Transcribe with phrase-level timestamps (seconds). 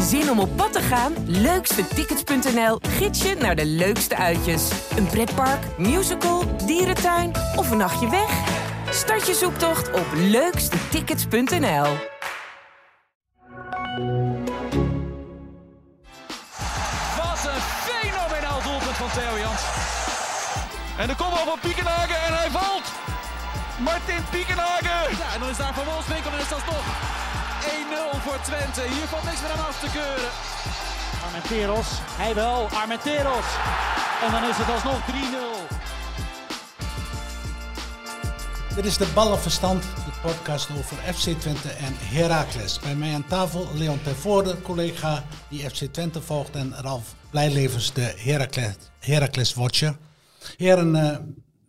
[0.00, 1.12] Zin om op pad te gaan?
[1.26, 4.70] Leukstetickets.nl gids je naar de leukste uitjes.
[4.96, 8.30] Een pretpark, musical, dierentuin of een nachtje weg?
[8.90, 11.86] Start je zoektocht op leukstetickets.nl.
[17.16, 19.62] Wat een fenomenaal doelpunt van Theo Jans.
[20.98, 22.92] En de kopbal van Piekenhagen en hij valt.
[23.78, 25.16] Martin Piekenhagen.
[25.18, 27.23] Ja, en dan is daar Van Wolfswinkel en is dat nog
[27.64, 28.80] 1-0 voor Twente.
[28.80, 30.30] Hier valt niks meer aan af te keuren.
[31.24, 31.88] Armenteros,
[32.22, 33.48] hij wel, Armenteros.
[34.24, 35.54] En dan is het alsnog 3-0.
[38.74, 42.78] Dit is de Ballenverstand, de podcast over FC Twente en Heracles.
[42.80, 48.14] Bij mij aan tafel Leon Tervoorde, collega die FC Twente volgt, en Ralf Blijlevens, de
[48.16, 49.96] Heracles, Heracles Watcher.
[50.56, 51.16] Heren, eh,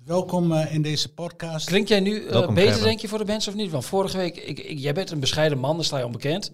[0.05, 1.66] welkom eh, in deze podcast.
[1.68, 2.84] Klink jij nu eh, beter, Gerben.
[2.84, 3.72] denk je, voor de mensen of niet?
[3.72, 6.52] Want vorige week, ik, ik- jij bent een bescheiden man, daar sta je onbekend.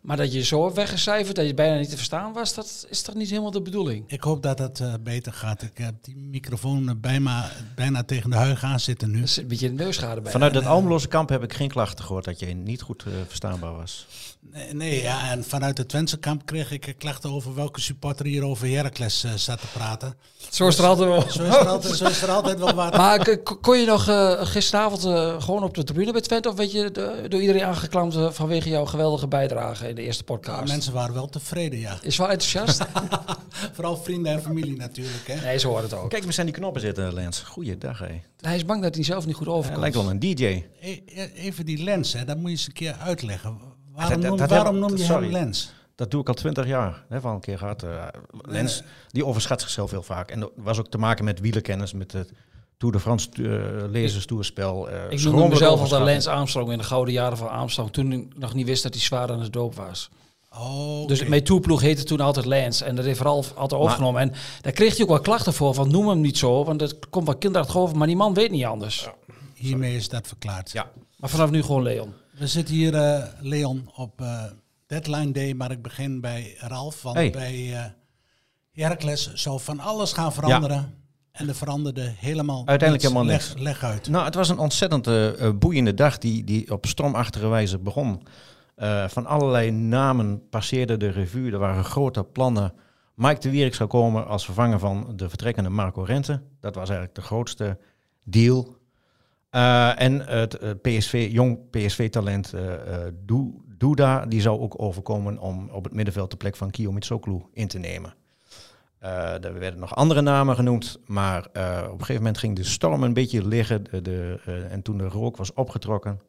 [0.00, 3.02] Maar dat je zo hebt weggecijferd, dat je bijna niet te verstaan was, dat is
[3.02, 4.04] toch niet helemaal de bedoeling?
[4.06, 5.62] Ik hoop dat het eh, beter gaat.
[5.62, 9.22] Ik heb die microfoon eh, bijna, bijna tegen de huig aan zitten nu.
[9.22, 10.32] Er zit een beetje neusschade bij.
[10.32, 13.72] Vanuit het Almeloze kamp heb ik geen klachten gehoord dat je niet goed eh, verstaanbaar
[13.76, 14.06] was.
[14.52, 18.26] Nee, nee, ja, en vanuit het Twentse kamp kreeg ik eh, klachten over welke supporter
[18.26, 20.14] hier over Heracles eh, zat te praten.
[20.50, 21.20] Zo is er altijd wel.
[21.30, 22.96] Zo is er altijd, zo is er altijd wel wat.
[22.96, 26.48] Maar kon je nog eh, gisteravond eh, gewoon op de tribune bij Twente?
[26.48, 30.24] Of weet je de- door iedereen aangeklampt eh, vanwege jouw geweldige bijdrage in de eerste
[30.24, 30.68] podcast?
[30.72, 31.98] Mensen waren wel tevreden, ja.
[32.02, 32.84] Is wel enthousiast?
[33.74, 35.26] Vooral vrienden en familie natuurlijk.
[35.26, 35.44] Hè.
[35.46, 36.10] nee, zo hoort het ook.
[36.10, 37.40] Kijk, we zijn die knoppen zitten, Lens.
[37.40, 38.20] Goeiedag, hé.
[38.40, 39.80] Hij is bang dat hij zelf niet goed Hij overkomt.
[39.80, 40.44] lijkt wel een DJ.
[40.44, 40.64] E-
[41.06, 43.50] e- Even die lens, hè, dat moet je eens een keer uitleggen.
[43.50, 45.22] Waarom, Dat- dat- noem, dat waarom heb- noem je sorry.
[45.22, 45.72] hem lens?
[45.94, 47.04] Dat doe ik al twintig jaar.
[47.08, 47.82] Hè, van een keer gehad.
[47.82, 48.06] eh,
[48.42, 50.30] Lens, die overschat zichzelf heel vaak.
[50.30, 52.32] En dat was ook te maken met wielerkennis, met het
[52.78, 54.88] Tour de France uh, lezerstoerspel.
[54.90, 56.10] eh, Ik noemde mezelf altijd overschatting.
[56.10, 57.92] Lance Armstrong in de gouden jaren van Armstrong.
[57.92, 60.08] Toen ik nog niet wist dat hij zwaar aan het doop was.
[60.58, 62.84] Oh, Dus mijn toerploeg heette toen altijd Lance.
[62.84, 64.20] En dat heeft vooral altijd overgenomen.
[64.20, 65.74] En daar kreeg hij ook wel klachten voor.
[65.74, 66.64] Van noem hem niet zo.
[66.64, 67.96] Want het komt wel kinderachtig over.
[67.96, 69.08] Maar die man weet niet anders.
[69.54, 70.70] Hiermee is dat verklaard.
[70.70, 70.90] Ja.
[71.16, 72.12] Maar vanaf nu gewoon Leon.
[72.30, 74.44] We zitten hier, eh, Leon, op eh,
[74.86, 77.02] deadline day, maar ik begin bij Ralf.
[77.02, 77.30] Want Hey.
[77.30, 77.84] bij eh
[78.72, 80.94] Heracles zou van alles gaan veranderen.
[81.38, 83.14] En er veranderde helemaal Uiteindelijk niets.
[83.14, 84.08] helemaal leg, leg uit.
[84.08, 88.22] Nou, het was een ontzettend eh, eh, boeiende dag die, die op stormachtige wijze begon.
[88.74, 91.52] Eh, van allerlei namen passeerde de revue.
[91.52, 92.72] Er waren grote plannen.
[93.14, 96.42] Mike de Wierik zou komen als vervanger van de vertrekkende Marco Rente.
[96.60, 97.78] Dat was eigenlijk de grootste
[98.24, 98.76] deal.
[99.50, 102.54] En het PSV, jong PSV-talent
[103.26, 107.42] Dou- Douda, die zou ook overkomen om op het middenveld de plek van Kio Mitsoglu
[107.52, 108.14] in te nemen.
[108.98, 112.64] Eh, er werden nog andere namen genoemd, maar eh, op een gegeven moment ging de
[112.64, 113.84] storm een beetje liggen.
[113.90, 116.20] De, de, eh, en toen de rook was opgetrokken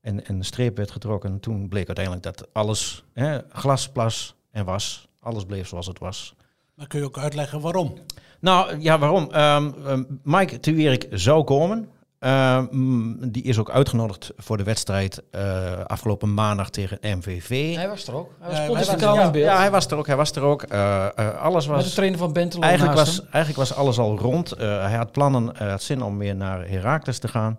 [0.00, 4.64] en, en de streep werd getrokken, toen bleek uiteindelijk dat alles hè, glas, plas en
[4.64, 5.08] was.
[5.20, 6.34] Alles bleef zoals het was.
[6.74, 7.98] Maar kun je ook uitleggen waarom?
[8.40, 9.30] Nou ja, waarom?
[9.30, 11.88] Ehm, ehm, Mike Wierik zou komen.
[12.20, 17.74] Ehm, mm, die is ook uitgenodigd voor de wedstrijd eh, afgelopen maandag tegen MVV.
[17.74, 18.30] Hij was er ook.
[18.38, 18.74] Hij was Ja, hij
[19.16, 19.44] was- in beeld.
[19.44, 20.06] Ja, hij was er ook.
[20.06, 20.62] Hij was er ook.
[20.62, 21.94] Eh, eh, alles Met de was.
[21.94, 23.26] trainer van Bentelo Eigenlijk naast was, hem.
[23.32, 24.52] eigenlijk was alles al rond.
[24.52, 27.58] Eh, hij had plannen, hij had zin om weer naar Heracles te gaan.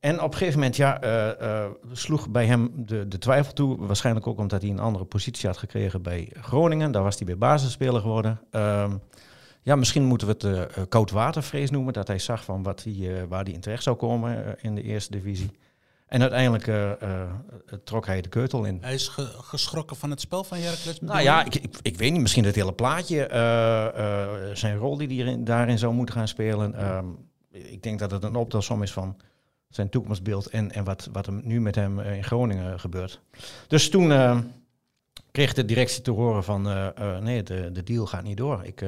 [0.00, 1.30] En op een gegeven moment ja, eh,
[1.62, 3.86] eh, sloeg bij hem de, de twijfel toe.
[3.86, 6.92] Waarschijnlijk ook omdat hij een andere positie had gekregen bij Groningen.
[6.92, 8.40] Daar was hij weer basisspeler geworden.
[8.50, 8.90] Ehm,
[9.62, 10.44] ja, misschien moeten we het
[10.76, 11.92] eh, koudwatervrees noemen.
[11.92, 14.82] Dat hij zag van wat hij, eh, waar hij in terecht zou komen in de
[14.82, 15.50] eerste divisie.
[16.06, 16.64] En uiteindelijk
[17.84, 18.78] trok hij de keutel in.
[18.80, 21.00] Hij is ge- geschrokken van het spel van Heracles.
[21.00, 23.26] Nou ja, ik, ik, ik weet niet, misschien het hele plaatje,
[24.54, 26.74] zijn rol die hij daarin zou moeten gaan spelen.
[26.74, 27.06] Ehm,
[27.50, 29.16] ik denk dat het een optelsom is van
[29.68, 33.20] zijn toekomstbeeld en, en wat, wat er nu met hem in Groningen gebeurt.
[33.66, 34.08] Dus toen
[35.30, 36.62] kreeg de directie te horen van,
[37.20, 38.60] nee, de, de deal gaat niet door.
[38.64, 38.84] Ik,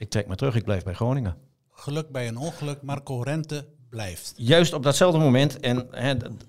[0.00, 1.36] ik trek me terug, ik blijf bij Groningen.
[1.70, 4.32] Geluk bij een ongeluk, Marco Rente blijft.
[4.36, 5.88] Juist op datzelfde moment, en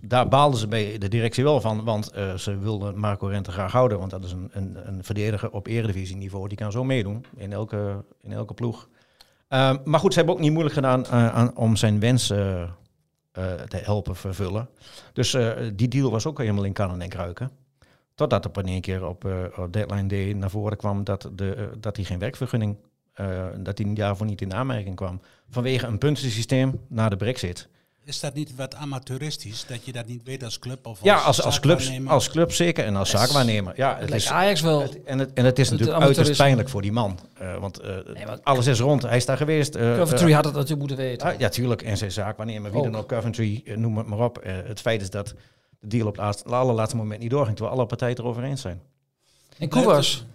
[0.02, 3.72] daar baalden ze bij de directie wel van, want eh, ze wilden Marco Rente graag
[3.72, 7.52] houden, want dat is een, een, een verdediger op eredivisieniveau, die kan zo meedoen in
[7.52, 8.90] elke, in elke ploeg.
[9.48, 12.64] Ehm, maar goed, ze hebben ook niet moeilijk gedaan eh, aan, om zijn wens eh,
[13.68, 14.70] te helpen vervullen.
[15.14, 15.38] Dus
[15.74, 17.52] die deal was ook helemaal in kannen en kruiken.
[18.16, 19.28] Totdat er op een keer op,
[19.72, 22.78] deadline day naar voren kwam dat, de, dat hij geen werkvergunning,
[23.30, 25.22] eh, dat hij daarvoor niet in aanmerking kwam.
[25.50, 27.68] Vanwege een puntensysteem na de brexit.
[28.04, 30.86] Is dat niet wat amateuristisch, dat je dat niet weet als club?
[30.86, 33.74] Of als Ja, als, als, club, als club zeker en als zaakwaarnemer.
[33.76, 34.82] Ja, Het is, Ajax wel.
[34.82, 37.20] het- en, het, en het is Het natuurlijk uiterst pijnlijk voor die man.
[37.34, 39.02] Eh, want, eh, Nee, alles is rond.
[39.02, 39.76] Hij is daar geweest.
[39.76, 41.28] eh, Coventry had het natuurlijk moeten weten.
[41.28, 41.82] ah, ja, tuurlijk.
[41.82, 43.08] En zijn zaakwaarnemer, wie dan Ook.
[43.08, 44.38] Coventry, noem het maar op.
[44.38, 45.34] Eh, het feit is dat
[45.80, 48.82] de deal op het laatste- allerlaatste moment niet doorging, terwijl alle partijen erover eens zijn.
[49.58, 50.26] En Koewas.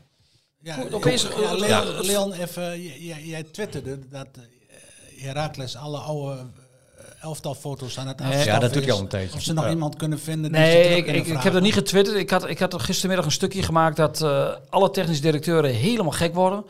[0.67, 1.85] Ja, Opeens- ja, Leon, ja.
[2.01, 8.07] Leon, even, j- j- jij twitterde dat eh, Heracles alle oude eh, elftal foto's aan
[8.09, 8.27] het Nee.
[8.27, 8.95] afschaffen Ja, dat doe ik is.
[8.95, 9.37] al een tijdje.
[9.37, 9.71] Of ze nog Ja.
[9.71, 12.17] iemand kunnen vinden die ze Nee, ik, kunnen ik, ik heb dat niet getwitterd.
[12.17, 16.13] Ik had, ik had er gistermiddag een stukje gemaakt dat eh, alle technische directeuren helemaal
[16.13, 16.65] gek worden.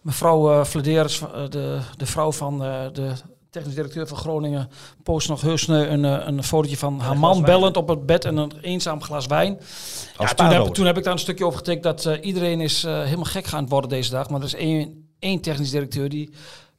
[0.00, 3.12] Mevrouw eh Flederis, eh, de, de vrouw van eh, de
[3.50, 4.70] technisch directeur van Groningen,
[5.02, 8.24] post nog heel snel een, eh, een fotootje van haar man bellend op het bed
[8.24, 9.52] en een eenzaam glas wijn.
[9.52, 10.74] Ja, toen, heb, spaarrood.
[10.74, 13.46] toen heb ik daar een stukje over getikt dat eh, iedereen is eh, helemaal gek
[13.46, 14.30] gaan worden deze dag.
[14.30, 16.30] Maar er is één, één technisch directeur die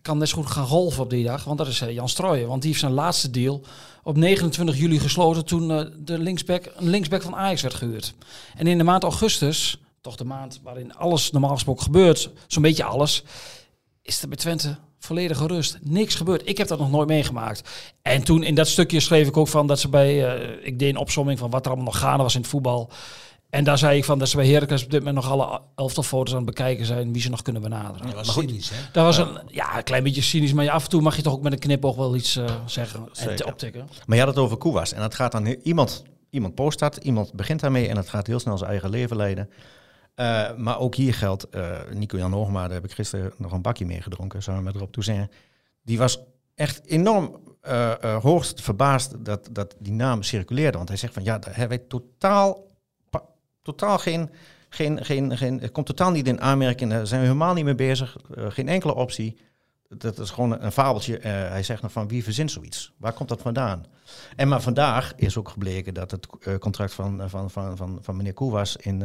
[0.02, 1.44] kan net zo goed gaan golven op die dag.
[1.44, 2.48] Want dat is Jan Strooijen.
[2.48, 3.62] Want die heeft zijn laatste deal
[4.04, 8.14] op 29 juli gesloten toen de linksback, een linksback van Ajax werd gehuurd.
[8.56, 12.84] En in de maand augustus, toch de maand waarin alles normaal gesproken gebeurt, zo'n beetje
[12.84, 13.24] alles,
[14.02, 15.78] is er bij Twente volledige rust.
[15.82, 16.50] Niks gebeurd.
[16.50, 17.70] Ik heb dat nog nooit meegemaakt.
[18.02, 20.90] En toen in dat stukje schreef ik ook van dat ze bij, eh, ik deed
[20.90, 22.90] een opsomming van wat er allemaal nog gaande was in het voetbal.
[23.50, 26.04] En daar zei ik van dat ze bij Heracles op dit moment nog alle elftal
[26.04, 28.06] foto's aan het bekijken zijn wie ze nog kunnen benaderen.
[28.06, 28.76] Dat was cynisch, hè?
[28.92, 31.34] Dat was een, ja, een klein beetje cynisch, maar af en toe mag je toch
[31.34, 33.90] ook met een knipoog wel iets eh, zeggen en te optikken.
[34.06, 34.94] Maar je had het over Koewas.
[34.94, 35.46] En dat gaat dan...
[35.46, 39.18] Iemand, iemand post dat, iemand begint daarmee en dat gaat heel snel zijn eigen leven
[39.18, 39.50] leiden.
[40.14, 43.86] Eh, maar ook hier geldt, eh Nico-Jan Hoogma, daar heb ik gisteren nog een bakje
[43.86, 45.32] mee gedronken, samen met Rob Toussaint.
[45.82, 46.20] Die was
[46.56, 50.78] echt enorm eh, hoogst verbaasd dat, dat die naam circuleerde.
[50.78, 52.68] Want hij zegt van, ja, daar hebben wij totaal,
[53.62, 54.30] totaal geen...
[54.74, 57.76] Geen, geen, geen, het komt totaal niet in aanmerking, daar zijn we helemaal niet mee
[57.76, 58.18] bezig.
[58.30, 59.38] Geen enkele optie.
[59.90, 61.20] Dat is gewoon een fabeltje.
[61.28, 62.94] Hij zegt nog van wie verzint zoiets?
[62.98, 63.86] Waar komt dat vandaan?
[64.36, 66.28] En maar vandaag is ook gebleken dat het
[66.60, 69.04] contract van, van, van, van, van meneer Koewas in,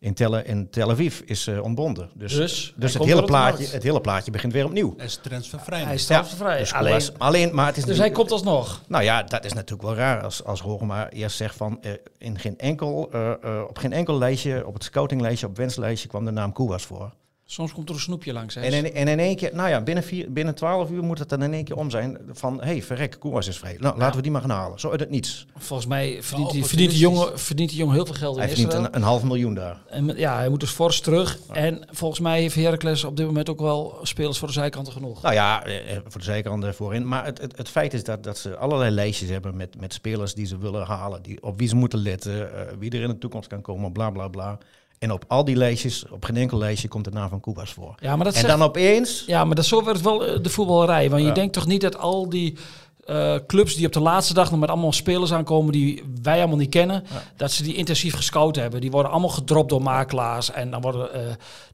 [0.00, 2.10] in, Tel, in Tel Aviv is eh, ontbonden.
[2.14, 4.94] Dus, Dus, hij dus het, hele plaatje, het hele plaatje begint weer opnieuw.
[4.96, 5.82] Hij is transfervrij.
[5.82, 8.82] Hij is Ja, dus alleen, alleen, maar het is dus hij komt alsnog.
[8.88, 12.38] nou ja, dat is natuurlijk wel raar als, als Hoogma eerst zegt van eh, in
[12.38, 16.24] geen enkel, eh, eh, op geen enkel lijstje, op het scoutinglijstje, op het wenslijstje kwam
[16.24, 17.12] de naam Koewas voor.
[17.50, 18.54] Soms komt er een snoepje langs.
[18.54, 18.60] Hè?
[18.60, 21.28] En in, en in één keer, nou ja, binnen, vier, binnen 12 uur moet het
[21.28, 23.76] dan in één keer om zijn van, hé, hey, verrek, Koewas is vrij.
[23.78, 24.80] Nou, laten we die maar gaan halen.
[24.80, 25.46] Zo uit het niets.
[25.56, 28.48] Volgens mij verdient, die, verdient, die jongen, verdient die jongen heel veel geld in Hij
[28.48, 29.80] verdient een, een half miljoen daar.
[29.88, 31.38] En ja, hij moet dus fors terug.
[31.52, 35.22] En volgens mij heeft Heracles op dit moment ook wel spelers voor de zijkanten genoeg.
[35.22, 37.08] Nou ja, eh, eh, voor de zijkant eh, voorin.
[37.08, 40.34] Maar het, het, het feit is dat, dat ze allerlei lijstjes hebben met, met spelers
[40.34, 43.18] die ze willen halen, die, op wie ze moeten letten, eh, wie er in de
[43.18, 44.58] toekomst kan komen, bla bla bla.
[45.00, 47.94] En op al die lijstjes, op geen enkel lijstje, komt de naam van Koewas voor.
[48.00, 50.48] Ja, maar dat en zegt- dan opeens, Ja, maar dat zo werkt wel eh, de
[50.48, 51.10] voetballerij.
[51.10, 52.56] Want je denkt toch niet dat al die
[53.04, 56.56] eh, clubs die op de laatste dag nog met allemaal spelers aankomen die wij allemaal
[56.56, 57.04] niet kennen,
[57.36, 58.80] dat ze die intensief gescout hebben.
[58.80, 60.50] Die worden allemaal gedropt door makelaars.
[60.50, 61.20] En dan worden, eh,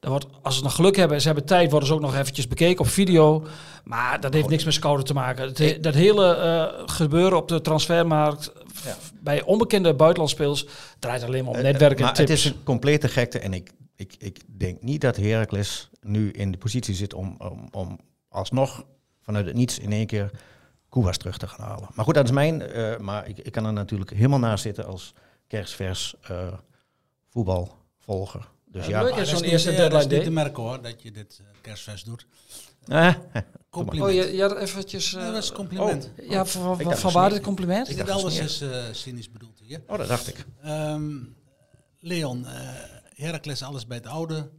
[0.01, 2.49] dan wordt, als ze nog geluk hebben, ze hebben tijd, worden ze ook nog eventjes
[2.49, 3.43] bekeken op video.
[3.85, 5.53] Maar dat heeft niks met scouten te maken.
[5.55, 10.67] Het dat hele gebeuren op de transfermarkt f- bij onbekende buitenlandspelers
[10.99, 12.29] draait alleen maar om eh, netwerken en maar tips.
[12.31, 13.39] het is een complete gekte.
[13.39, 17.69] En ik, ik, ik denk niet dat Heracles nu in de positie zit om, om,
[17.71, 18.85] om alsnog
[19.23, 20.31] vanuit het niets in één keer
[20.89, 21.89] Koewas terug te gaan halen.
[21.95, 24.87] Maar goed, dat is mijn, eh, maar ik, ik kan er natuurlijk helemaal naast zitten
[24.87, 25.13] als
[25.47, 26.53] kerstvers eh
[27.29, 28.49] voetbalvolger.
[28.73, 30.83] Dus ja, dat zo'n is niet- eerste ja, dat deadline is niet te merken hoor,
[30.83, 32.27] dat je dit eh, kerstfest doet.
[32.87, 33.15] Eh,
[33.71, 34.09] Compliment.
[34.11, 35.15] Oh, je, je had eventjes...
[35.15, 36.11] eh, Ja, dat is een compliment.
[36.29, 37.89] ja, van, van, van dat waar dit compliment?
[37.89, 39.83] Ik dacht dat alles is eh, cynisch bedoeld hier.
[39.87, 40.45] oh, dat dacht ik.
[40.63, 41.15] Ehm,
[42.01, 42.53] Leon, eh
[43.15, 44.51] Heracles alles bij het oude.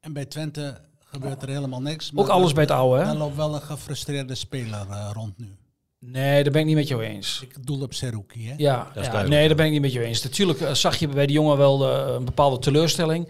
[0.00, 2.10] En bij Twente gebeurt er helemaal niks.
[2.14, 3.06] Ook alles bij het oude, hè?
[3.06, 5.56] Dan loopt wel een gefrustreerde speler eh, rond nu.
[6.00, 7.40] Nee, daar ben ik niet met jou eens.
[7.42, 8.54] Ik doel op Seruki, hè?
[8.56, 9.28] Ja, is ja duidelijk.
[9.28, 10.22] nee, daar ben ik niet met jou eens.
[10.22, 13.28] Natuurlijk eh, zag je bij die jongen wel eh, een bepaalde teleurstelling.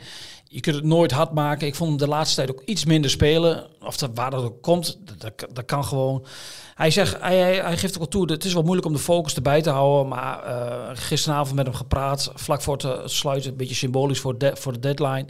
[0.52, 1.66] Je kunt het nooit hard maken.
[1.66, 3.66] Ik vond hem de laatste tijd ook iets minder spelen.
[3.80, 6.26] Of dat, waar dat ook komt, dat, dat, dat kan gewoon.
[6.74, 8.92] Hij, zegt, hij, hij, hij geeft ook al toe, dat het is wel moeilijk om
[8.92, 10.08] de focus erbij te houden.
[10.08, 14.38] Maar eh, gisteravond met hem gepraat, vlak voor het eh, sluiten, een beetje symbolisch voor,
[14.38, 15.24] de, voor de deadline.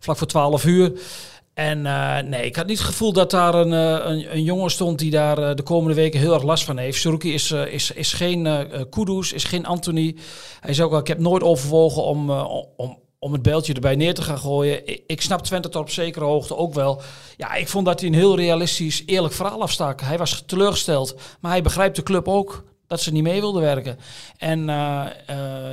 [0.00, 0.92] Vlak voor 12 uur.
[1.56, 4.70] En eh, nee, ik had niet het gevoel dat daar een, eh, een, een jongen
[4.70, 7.00] stond die daar eh, de komende weken heel erg last van heeft.
[7.00, 10.16] Suruki is, is, is geen eh Kudus, is geen Anthony.
[10.60, 12.30] Hij zei ook al, ik heb nooit overwogen om,
[12.76, 14.86] om, om het beltje erbij neer te gaan gooien.
[14.86, 17.02] Ik, ik snap Twente tot op zekere hoogte ook wel.
[17.36, 20.00] Ja, ik vond dat hij een heel realistisch, eerlijk verhaal afstak.
[20.00, 23.98] Hij was teleurgesteld, maar hij begrijpt de club ook dat ze niet mee wilden werken.
[24.38, 24.64] En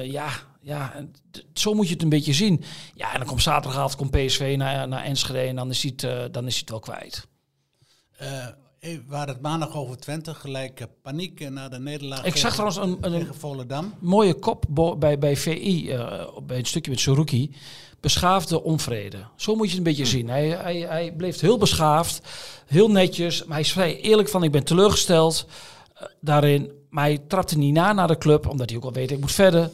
[0.04, 0.30] ja,
[0.64, 1.06] ja,
[1.54, 2.64] zo moet je het een beetje zien.
[2.96, 6.04] Ja, en dan komt zaterdagavond komt PSV naar, naar Enschede en dan is, hij het,
[6.04, 7.28] eh, dan is hij het wel kwijt.
[8.18, 8.48] Eh,
[8.84, 12.52] eh, hadden het maandag over Twente, gelijk eh, paniek eh, na de nederlaag Ik zag
[12.52, 13.94] trouwens een, een, tegen Volendam.
[14.00, 14.66] mooie kop
[15.00, 15.96] bij, bij VI,
[16.44, 17.56] bij het stukje met Suruki.
[18.00, 19.18] Beschaafde onvrede.
[19.36, 20.30] Zo moet je het een beetje zien.
[20.30, 22.22] Hij, hij, hij bleef heel beschaafd,
[22.66, 23.44] heel netjes.
[23.44, 25.46] Maar hij is vrij eerlijk van, ik ben teleurgesteld
[26.22, 26.72] daarin.
[26.90, 29.32] Maar hij trapte niet na naar de club, omdat hij ook al weet, ik moet
[29.32, 29.70] verder.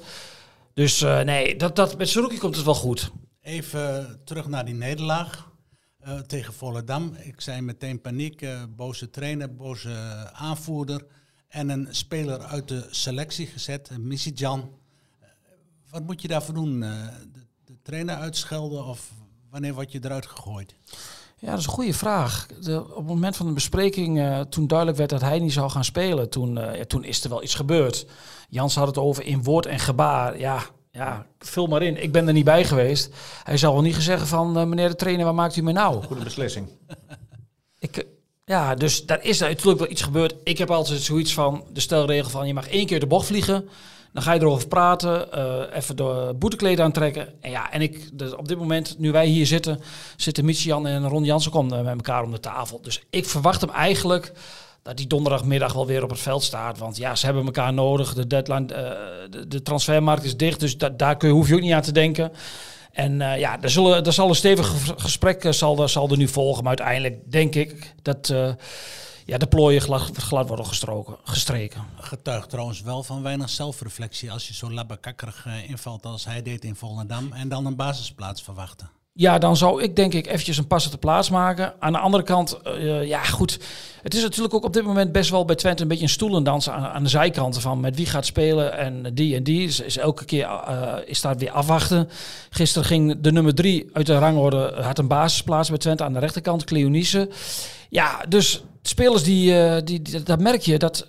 [0.73, 3.11] Dus eh, nee, dat, dat, met Suruki komt het wel goed.
[3.41, 5.51] Even terug naar die nederlaag
[5.99, 7.15] eh, tegen Volendam.
[7.19, 11.05] Ik zei meteen paniek, eh, boze trainer, boze aanvoerder
[11.47, 14.77] en een speler uit de selectie gezet, Missy Jan.
[15.89, 16.79] Wat moet je daarvoor doen?
[16.79, 19.11] De, de trainer uitschelden of
[19.49, 20.75] wanneer word je eruit gegooid?
[21.39, 22.48] Ja, dat is een goede vraag.
[22.62, 25.69] De, op het moment van de bespreking, eh, toen duidelijk werd dat hij niet zou
[25.69, 28.05] gaan spelen, toen, eh, ja, toen is er wel iets gebeurd.
[28.50, 30.39] Jans had het over in woord en gebaar.
[30.39, 32.03] Ja, ja, vul maar in.
[32.03, 33.10] Ik ben er niet bij geweest.
[33.43, 36.03] Hij zal wel niet gezegd van, eh, meneer de trainer, wat maakt u me nou?
[36.03, 36.67] Goede beslissing.
[37.79, 38.05] Ik,
[38.46, 40.36] ja, dus daar is natuurlijk wel iets gebeurd.
[40.43, 43.69] Ik heb altijd zoiets van, de stelregel van, je mag één keer de bocht vliegen.
[44.13, 47.27] Dan ga je erover praten, eh, even de boetekleed aantrekken.
[47.41, 49.79] En ja, en ik, dus op dit moment, nu wij hier zitten,
[50.17, 52.79] zitten Michian en Ron Jansen komt met elkaar om de tafel.
[52.81, 54.31] Dus ik verwacht hem eigenlijk
[54.83, 56.77] dat die donderdagmiddag wel weer op het veld staat.
[56.77, 58.13] Want ja, ze hebben elkaar nodig.
[58.13, 58.91] De deadline, eh,
[59.47, 61.91] de, transfermarkt is dicht, dus da- daar kun je, hoef je ook niet aan te
[61.91, 62.31] denken.
[62.91, 66.27] En eh, ja, er, zullen, er zal een stevig ge- gesprek zal, zal er nu
[66.27, 66.63] volgen.
[66.63, 68.33] Maar uiteindelijk denk ik dat
[69.29, 71.81] ja, de plooien glad, glad worden gestroken, gestreken.
[71.95, 76.63] Getuigt trouwens wel van weinig zelfreflectie als je zo labbekakkerig eh, invalt als hij deed
[76.63, 78.89] in Volendam en dan een basisplaats verwachten.
[79.13, 81.74] Ja, dan zou ik denk ik eventjes een pas op de plaats maken.
[81.79, 83.59] Aan de andere kant, eh, ja goed.
[84.01, 86.69] Het is natuurlijk ook op dit moment best wel bij Twente een beetje een stoelendans
[86.69, 89.67] aan, aan de zijkanten van met wie gaat spelen en die en die.
[89.67, 92.09] Is, is elke keer eh, is daar weer afwachten.
[92.50, 96.19] Gisteren ging de nummer drie uit de rangorde, had een basisplaats bij Twente aan de
[96.19, 97.29] rechterkant, Cleonice.
[97.89, 101.08] Ja, dus spelers die, eh, die, die, dat merk je, dat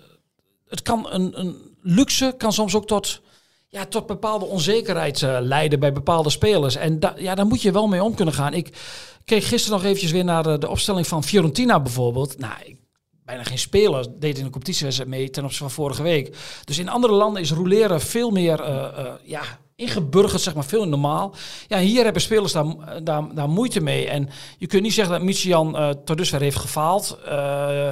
[0.69, 3.21] het kan een, een luxe, kan soms ook tot
[3.69, 6.77] ja, tot bepaalde onzekerheid eh, leiden bij bepaalde spelers.
[6.77, 8.55] En da ja, daar moet je wel mee om kunnen gaan.
[8.55, 8.77] Ik
[9.25, 12.39] keek gisteren nog eventjes weer naar de, de opstelling van Fiorentina bijvoorbeeld.
[12.39, 12.77] Nou, ik,
[13.25, 16.37] bijna geen speler deed in de competitiewedstrijd mee ten opzichte van vorige week.
[16.65, 19.43] Dus in andere landen is roleren veel meer eh, eh, ja,
[19.81, 21.35] ingeburgerd, zeg maar, veel normaal.
[21.69, 22.67] Ja, hier hebben spelers daar,
[23.03, 24.09] daar, daar moeite mee.
[24.09, 27.19] En je kunt niet zeggen dat Michian eh tot dusver heeft gefaald.
[27.27, 27.91] Eh,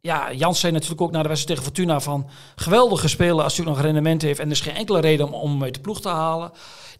[0.00, 3.66] ja, Jans zei natuurlijk ook na de wedstrijd tegen Fortuna van geweldige speler als hij
[3.66, 4.38] nog rendement heeft.
[4.38, 6.50] En er is geen enkele reden om, om uit de ploeg te halen.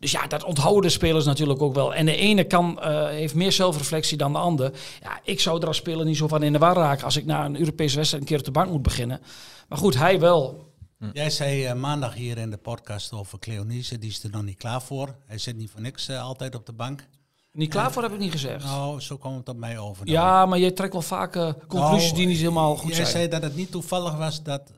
[0.01, 1.95] Dus ja, dat onthouden de spelers natuurlijk ook wel.
[1.95, 4.73] En de ene kan, eh, heeft meer zelfreflectie dan de ander.
[5.03, 7.27] Ja, ik zou er als speler niet zo van in de war raken als ik
[7.27, 9.21] na een Europese wedstrijd een keer op de bank moet beginnen.
[9.69, 10.68] Maar goed, hij wel.
[11.13, 14.57] Jij zei eh, maandag hier in de podcast over Cleonice, die is er nog niet
[14.59, 15.15] klaar voor.
[15.27, 17.07] Hij zit niet voor niks eh, altijd op de bank.
[17.53, 18.65] Niet klaar voor heb ik niet gezegd.
[18.65, 20.05] Nou, zo kwam het op mij over.
[20.07, 20.15] dan.
[20.15, 23.07] Ja, maar je trekt wel vaak eh, conclusies Nou, die niet helemaal goed Jij zijn.
[23.09, 24.73] zei dat het niet toevallig was dat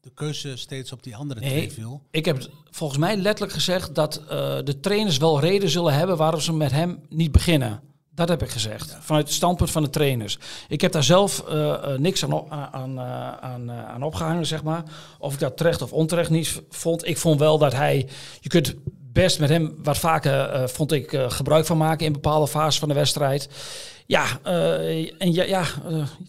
[0.00, 2.02] de keuze steeds op die andere twee Nee, viel.
[2.10, 4.26] ik heb volgens mij letterlijk gezegd dat eh,
[4.64, 7.80] de trainers wel reden zullen hebben waarom ze met hem niet beginnen.
[8.14, 10.38] Dat heb ik gezegd, vanuit het standpunt van de trainers.
[10.68, 13.00] Ik heb daar zelf eh, eh, niks aan, aan,
[13.40, 14.82] aan, eh, aan opgehangen, zeg maar.
[15.18, 17.06] Of ik dat terecht of onterecht niet vond.
[17.06, 18.08] Ik vond wel dat hij,
[18.40, 18.74] je kunt
[19.12, 22.94] best met hem wat vaker, vond ik, gebruik van maken in bepaalde fases van de
[22.94, 23.48] wedstrijd.
[24.06, 24.24] Ja,
[25.18, 25.64] en ja, ja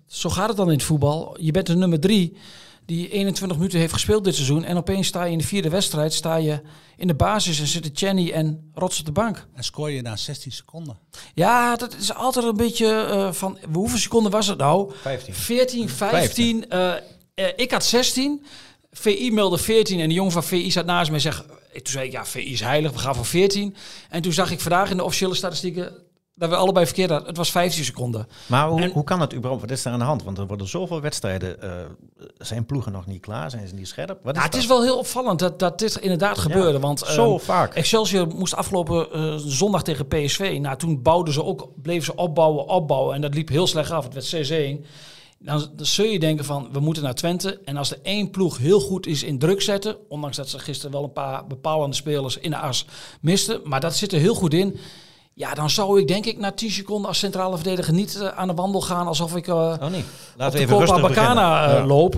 [0.07, 1.37] zo gaat het dan in het voetbal.
[1.39, 2.37] Je bent de nummer drie
[2.85, 4.63] die 21 minuten heeft gespeeld dit seizoen.
[4.63, 6.61] En opeens sta je in de vierde wedstrijd, sta je
[6.97, 9.47] in de basis en zitten Chenny en Rots op de bank.
[9.53, 10.97] En scoor je na 16 seconden.
[11.33, 14.91] Ja, dat is altijd een beetje eh, van, hoeveel seconden was het nou?
[15.01, 15.33] 15.
[15.33, 16.69] 14, 15.
[16.69, 16.93] eh,
[17.35, 18.43] eh, ik had 16.
[18.91, 21.45] VI meldde 14 en de jongen van VI zat naast mij en zegt...
[21.45, 23.75] eh, Toen zei ik, ja, VI is heilig, we gaan voor 14.
[24.09, 25.93] En toen zag ik vandaag in de officiële statistieken...
[26.35, 27.27] dat we allebei verkeerd hadden.
[27.27, 28.27] Het was 15 seconden.
[28.47, 29.61] Maar hoe, En- hoe kan het überhaupt?
[29.61, 30.23] Wat is er aan de hand?
[30.23, 31.61] Want er worden zoveel wedstrijden.
[31.61, 31.69] eh,
[32.37, 33.49] zijn ploegen nog niet klaar?
[33.49, 34.19] Zijn ze niet scherp?
[34.23, 34.61] Wat is Ja, het dat?
[34.61, 36.79] is wel heel opvallend dat, dat dit inderdaad gebeurde.
[36.79, 37.73] Want, Zo ehm, vaak.
[37.73, 40.57] Excelsior moest afgelopen eh, zondag tegen PSV.
[40.61, 43.15] Nou, toen bouwden ze ook, bleven ze opbouwen, opbouwen.
[43.15, 44.03] En dat liep heel slecht af.
[44.03, 44.85] Het werd 6-1.
[45.39, 47.59] Dan, dan zul je denken van, we moeten naar Twente.
[47.65, 49.95] En als er één ploeg heel goed is in druk zetten...
[50.09, 52.85] ondanks dat ze gisteren wel een paar bepalende spelers in de as
[53.21, 53.61] misten...
[53.63, 54.77] maar dat zit er heel goed in...
[55.35, 58.47] Ja, dan zou ik denk ik na 10 seconden als centrale verdediger niet eh, aan
[58.47, 59.07] de wandel gaan...
[59.07, 59.47] alsof ik...
[59.47, 59.99] eh, Oh nee.
[59.99, 60.05] op
[60.37, 61.85] Laten de we even Copa rustig Bacana eh, Ja.
[61.85, 62.13] loop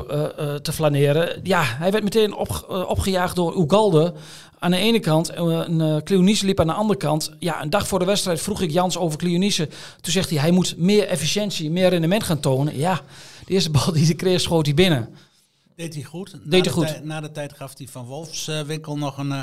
[0.61, 1.39] te flaneren.
[1.43, 4.13] Ja, hij werd meteen op, opgejaagd door Ugalde
[4.59, 5.29] aan de ene kant.
[5.29, 7.31] En uh, Cleonice liep aan de andere kant.
[7.39, 9.67] Ja, een dag voor de wedstrijd vroeg ik Jans over Cleonice.
[10.01, 12.77] Toen zegt hij, hij moet meer efficiëntie, meer rendement gaan tonen.
[12.77, 13.01] Ja,
[13.45, 15.09] de eerste bal die hij kreeg, schoot hij binnen.
[15.75, 16.33] Deed hij goed.
[16.33, 16.87] na hij de goed.
[16.87, 19.33] tij- na de tijd gaf hij van Wolfswinkel nog een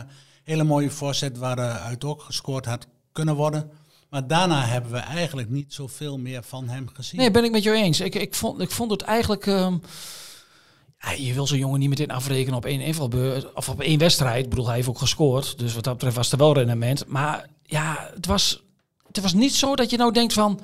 [0.45, 3.71] hele mooie voorzet waaruit ook gescoord had kunnen worden.
[4.09, 7.21] Maar daarna hebben we eigenlijk niet zoveel meer van hem gezien.
[7.21, 8.01] Nee, ben ik met jou eens.
[8.01, 9.47] Ik, ik, vond, ik vond het eigenlijk...
[9.47, 9.77] ehm,
[11.17, 14.45] je wil zo'n jongen niet meteen afrekenen op één invalbeurt of op één wedstrijd.
[14.45, 15.59] Ik bedoel, hij heeft ook gescoord.
[15.59, 17.07] Dus wat dat betreft was er wel rendement.
[17.07, 18.63] Maar ja, het was,
[19.07, 20.61] het was niet zo dat je nou denkt van...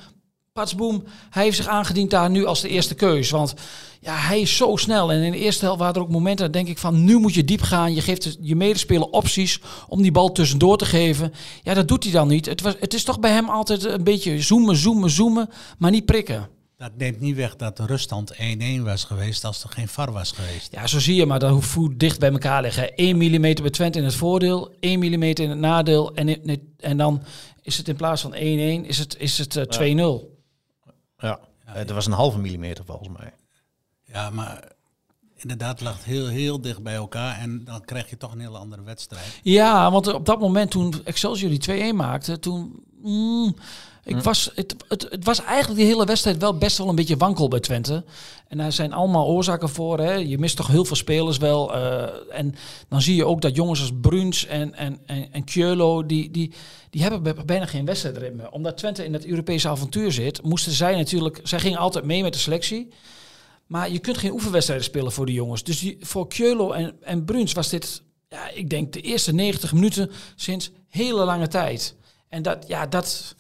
[0.59, 3.31] Patsboom, hij heeft zich aangediend daar nu als de eerste keus.
[3.31, 3.55] Want
[4.01, 5.13] ja, hij is zo snel.
[5.13, 7.45] En in de eerste helft waren er ook momenten, denk ik van, nu moet je
[7.45, 7.95] diep gaan.
[7.95, 11.33] Je geeft je medespeler opties om die bal tussendoor te geven.
[11.63, 12.47] Ja, dat doet hij dan niet.
[12.47, 15.49] Het, was, het is toch bij hem altijd een beetje zoomen, zoomen, zoomen,
[15.79, 16.49] maar niet prikken.
[16.77, 18.37] Dat neemt niet weg dat de ruststand 1-1
[18.83, 20.69] was geweest als er geen VAR was geweest.
[20.73, 22.95] Ja, zo zie je, maar dat hoeft hoe dicht bij elkaar liggen.
[22.95, 26.15] 1 mm bij Twente in het voordeel, 1 mm in het nadeel.
[26.15, 27.23] En, in- en dan
[27.63, 30.38] is het in plaats van 1-1, is het, is het eh, 2-0.
[31.19, 31.41] Ja.
[31.65, 33.35] Het was een halve millimeter volgens mij.
[34.05, 34.73] Ja, maar
[35.37, 38.59] inderdaad lag het heel, heel dicht bij elkaar en dan krijg je toch een hele
[38.59, 39.41] andere wedstrijd.
[39.43, 42.87] Ja, want op dat moment toen Excelsior die 2-1 maakte, toen...
[43.09, 43.55] mm,
[44.05, 47.17] ik was, het, het, het was eigenlijk die hele wedstrijd wel best wel een beetje
[47.17, 48.05] wankel bij Twente.
[48.49, 49.99] En daar zijn allemaal oorzaken voor.
[49.99, 50.13] Hè.
[50.13, 51.75] Je mist toch heel veel spelers wel.
[51.75, 52.55] eh, en
[52.89, 55.45] dan zie je ook dat jongens als Bruns en, en, en, en
[56.07, 56.53] die, die,
[56.91, 58.51] die hebben bij- bijna geen wedstrijdritme.
[58.53, 61.41] Omdat Twente in het Europese avontuur zit, moesten zij natuurlijk...
[61.43, 62.89] Zij gingen altijd mee met de selectie.
[63.67, 65.63] Maar je kunt geen oefenwedstrijden spelen voor die jongens.
[65.65, 69.73] Dus die, voor Kjölo en, en Bruns was dit, ja, ik denk, de eerste 90
[69.73, 71.95] minuten sinds hele lange tijd.
[72.29, 73.35] En dat, ja, dat,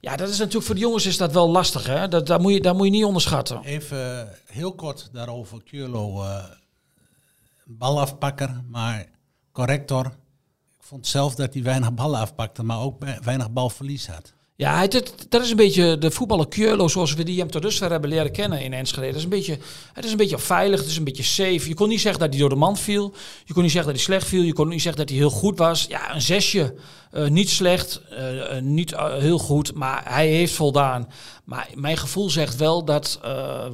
[0.00, 1.86] ja, dat is natuurlijk voor de jongens is dat wel lastig.
[1.86, 2.08] Hè?
[2.08, 3.60] Dat, dat, moet je, dat moet je niet onderschatten.
[3.64, 5.62] Even eh, heel kort daarover.
[5.62, 6.44] Kjurlo, eh
[7.64, 9.06] balafpakker, maar
[9.52, 10.06] corrector.
[10.78, 14.32] Ik vond zelf dat hij weinig ballen afpakte, maar ook we- weinig balverlies had.
[14.56, 17.62] Ja, het, het- dat is een beetje de voetballer Kjölo zoals we die hem tot
[17.62, 19.06] dusver hebben leren kennen in Enschede.
[19.06, 19.58] Dat is een beetje,
[19.92, 21.68] het is een beetje veilig, het is een beetje safe.
[21.68, 23.14] Je kon niet zeggen dat hij door de mand viel.
[23.44, 24.42] Je kon niet zeggen dat hij slecht viel.
[24.42, 25.84] Je kon niet zeggen dat hij heel goed was.
[25.88, 26.74] Ja, een zesje.
[27.10, 31.08] Eh, niet slecht, eh, eh, niet heel goed, maar hij heeft voldaan.
[31.44, 33.20] Maar mijn gevoel zegt wel dat,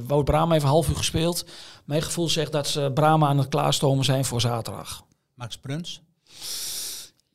[0.07, 1.45] Wout Brama heeft een half uur gespeeld.
[1.85, 5.05] Mijn gevoel zegt dat ze Brama aan het klaarstomen zijn voor zaterdag.
[5.33, 6.01] Max Bruns.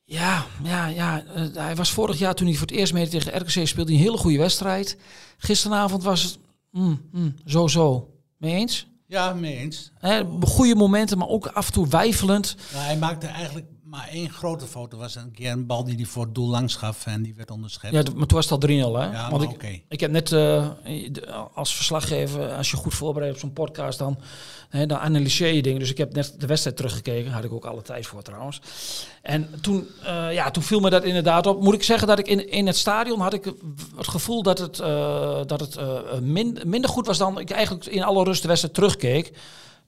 [0.05, 1.23] Ja, ja, ja.
[1.53, 4.17] hij was vorig jaar toen hij voor het eerst mee tegen RKC speelde, een hele
[4.17, 4.97] goede wedstrijd.
[5.39, 6.39] Gisteravond was het
[6.71, 8.15] mm, mm, zo zo.
[8.37, 8.87] Mee eens?
[9.07, 9.91] Ja, mee eens.
[9.99, 12.57] Hè, goede momenten, maar ook af en toe wijfelend.
[12.73, 14.97] Nou, hij maakte eigenlijk maar één grote foto.
[14.99, 17.51] was een keer een bal die hij voor het doel langs gaf en die werd
[17.51, 17.95] onderschept.
[17.95, 19.17] Ja, maar toen was het al 3-0, hè?
[19.17, 19.81] Ja, Want maar ik, oké.
[19.89, 20.69] ik heb net eh,
[21.55, 24.19] als verslaggever, als je goed voorbereidt op zo'n podcast, dan,
[24.69, 25.79] hè, dan analyseer je dingen.
[25.81, 27.33] Dus ik heb net de wedstrijd teruggekeken.
[27.33, 28.61] Had ik ook alle tijd voor trouwens.
[29.23, 31.63] En toen, eh, ja, toen viel me dat inderdaad op.
[31.63, 33.45] Moet ik zeggen dat ik in, in het stadion had ik
[33.97, 35.79] het gevoel dat het, eh, dat het
[36.21, 39.33] min, minder goed was dan ik eigenlijk in alle rust de wedstrijd terugkeek.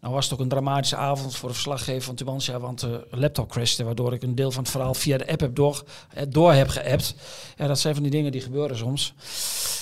[0.03, 3.51] Nou was het ook een dramatische avond voor de verslaggever van Tubantia, want de laptop
[3.51, 5.85] crashte, waardoor ik een deel van het verhaal via de app heb door,
[6.15, 7.15] eh, door heb geappt.
[7.57, 9.15] Ja, dat zijn van die dingen die gebeuren soms.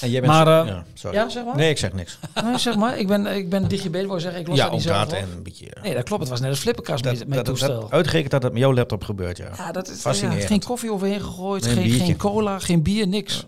[0.01, 1.17] En jij bent Maar, zo- eh, ja, sorry.
[1.17, 1.57] ja, zeg maar.
[1.57, 2.19] Nee, ik zeg niks.
[2.45, 4.83] Nee, zeg maar, ik ben, ik ben digibet, wou zeggen, ik los ja, dat niet
[4.83, 5.67] zelf en een beetje...
[5.83, 7.91] Nee, dat klopt, het was net een flipperkast dat, met, met dat, dat, toestel.
[7.91, 9.51] uitgerekend dat het met jouw laptop gebeurt, ja.
[9.57, 13.45] Ja, dat is ja, geen koffie overheen gegooid, Nee, geen, geen cola, geen bier, niks.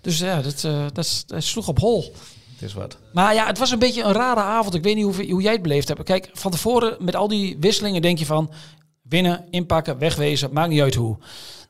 [0.00, 2.12] Dus ja, dat, eh, dat, dat sloeg op hol.
[2.58, 2.98] Het is wat.
[3.12, 4.74] Maar ja, het was een beetje een rare avond.
[4.74, 6.02] Ik weet niet hoe, hoe jij het beleefd hebt.
[6.02, 8.50] Kijk, van tevoren met al die wisselingen denk je van...
[9.02, 11.18] winnen, inpakken, wegwezen, maakt niet uit hoe.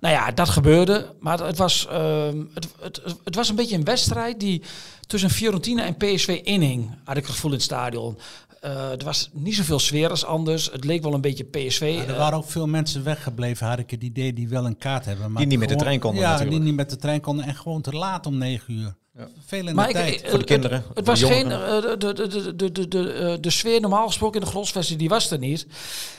[0.01, 1.15] Nou ja, dat gebeurde.
[1.21, 4.63] Maar het was, ehm, het, het, het was een beetje een wedstrijd die
[5.07, 6.91] tussen Fiorentina en PSV inhing.
[7.05, 8.19] Had ik het gevoel in het stadion.
[8.61, 10.71] Eh, er was niet zoveel sfeer als anders.
[10.73, 11.95] Het leek wel een beetje PSV.
[11.97, 14.79] Maar er eh, waren ook veel mensen weggebleven, had ik het idee, die wel een
[14.79, 15.33] kaart hebben.
[15.33, 16.57] Maar Die niet met de trein konden Ja, natuurlijk.
[16.57, 18.95] die niet met de trein konden en gewoon te laat om negen uur.
[19.35, 20.23] Vervelende Maar ik, tijd.
[20.23, 21.51] eh, Voor de kinderen, Het, de was geen.
[21.53, 24.99] eh, de, de, de, de, de, de, eh, de sfeer normaal gesproken in de grosvesten,
[24.99, 25.67] die was er niet.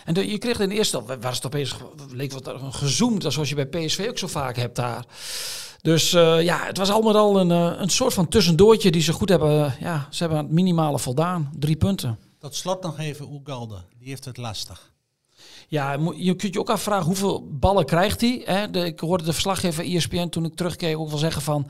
[0.06, 1.04] En de, je kreeg in de eerste.
[1.22, 1.76] Was het opeens.
[2.12, 5.06] leek wat een gezoomd, zoals je bij PSV ook zo vaak hebt daar.
[5.82, 7.50] Dus eh, ja, het was allemaal al een,
[7.82, 9.76] een soort van tussendoortje die ze goed hebben.
[9.80, 11.52] ja, ze hebben aan het minimale voldaan.
[11.60, 12.18] Drie punten.
[12.40, 13.78] Tot slot nog even Oegalde.
[14.00, 14.92] Die heeft het lastig.
[15.68, 18.42] Ja, je kunt je ook afvragen hoeveel ballen krijgt hij.
[18.46, 18.70] Hè?
[18.70, 21.68] De, ik hoorde de verslaggever ESPN toen ik terugkeek ook wel zeggen van...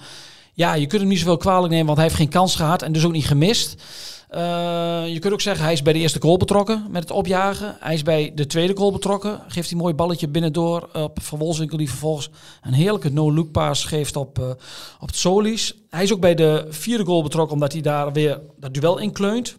[0.59, 2.91] Ja, je kunt hem niet zoveel kwalijk nemen, want hij heeft geen kans gehad en
[2.91, 3.83] dus ook niet gemist.
[4.29, 7.77] Eh, je kunt ook zeggen, hij is bij de eerste goal betrokken met het opjagen.
[7.79, 9.41] Hij is bij de tweede goal betrokken.
[9.47, 12.29] Geeft hij een mooi balletje binnendoor op Van Wolfswinkel, die vervolgens
[12.61, 14.49] een heerlijke no-look paas geeft op, eh,
[14.99, 15.75] op het Solis.
[15.89, 19.11] Hij is ook bij de vierde goal betrokken, omdat hij daar weer dat duel in
[19.11, 19.57] kleunt.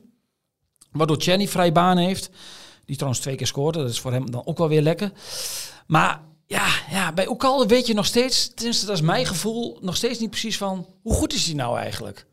[0.93, 2.31] Waardoor Chenny vrij baan heeft.
[2.85, 3.79] Die trouwens twee keer scoorde.
[3.79, 5.13] Dat is voor hem dan ook wel weer lekker.
[5.87, 9.97] Maar ja, ja bij Oekalde weet je nog steeds, tenminste dat is mijn gevoel, nog
[9.97, 12.27] steeds niet precies van hoe goed is hij nou eigenlijk?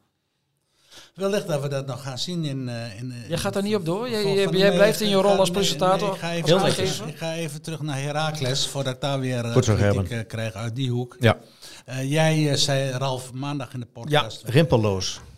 [1.14, 2.70] Wellicht dat we dat nog gaan zien in...
[2.70, 4.10] eh, in eh, Jij gaat daar niet op door?
[4.10, 6.08] Jij, blijft in je rol als presentator?
[6.08, 7.08] nee, ik, ga even, terug- aangever?
[7.08, 10.54] ik ga even terug naar Heracles, voordat ik daar weer eh, zo, kritiek eh, krijg
[10.54, 11.16] uit die hoek.
[11.20, 11.38] Ja.
[11.86, 14.44] Eh, jij zei Ralf maandag in de ja, podcast.
[14.46, 15.16] rimpelloos.
[15.16, 15.37] Ik